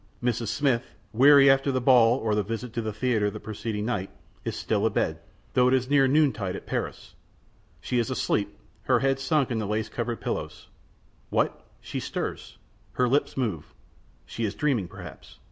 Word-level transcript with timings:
Mrs. 0.23 0.47
Smith, 0.47 0.95
weary 1.13 1.47
after 1.47 1.71
the 1.71 1.79
ball 1.79 2.17
or 2.17 2.33
the 2.33 2.41
visit 2.41 2.73
to 2.73 2.81
the 2.81 2.91
theater 2.91 3.29
the 3.29 3.39
preceding 3.39 3.85
night, 3.85 4.09
is 4.43 4.55
still 4.55 4.87
abed, 4.87 5.19
though 5.53 5.67
it 5.67 5.75
is 5.75 5.91
near 5.91 6.07
noontide 6.07 6.55
at 6.55 6.65
Paris. 6.65 7.13
She 7.81 7.99
is 7.99 8.09
asleep, 8.09 8.57
her 8.85 9.01
head 9.01 9.19
sunk 9.19 9.51
in 9.51 9.59
the 9.59 9.67
lace 9.67 9.89
covered 9.89 10.19
pillows. 10.19 10.69
What? 11.29 11.67
She 11.81 11.99
stirs? 11.99 12.57
Her 12.93 13.07
lips 13.07 13.37
move. 13.37 13.75
She 14.25 14.43
is 14.43 14.55
dreaming 14.55 14.87
perhaps? 14.87 15.37